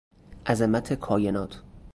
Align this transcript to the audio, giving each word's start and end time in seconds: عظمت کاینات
عظمت 0.45 0.93
کاینات 0.93 1.61